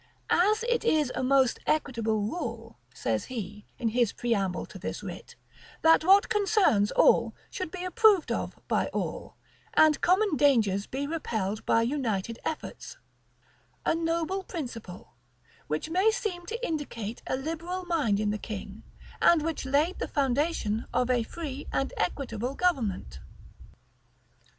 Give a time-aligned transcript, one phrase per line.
[0.31, 5.35] "As it is a most equitable rule," says he, in his preamble to this writ,
[5.83, 9.35] "that what concerns all should be approved of by all;
[9.75, 12.97] and common dangers be repelled by united efforts;"
[13.41, 15.13] [*] a noble principle,
[15.67, 18.81] which may seem to indicate a liberal mind in the king,
[19.21, 23.19] and which laid the foundation of a free and an equitable government.